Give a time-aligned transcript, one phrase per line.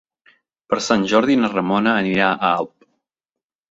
[0.73, 2.93] Per Sant Jordi na Ramona anirà a Alp.